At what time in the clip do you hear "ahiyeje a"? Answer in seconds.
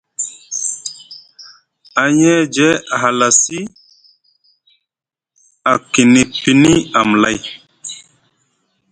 2.03-2.95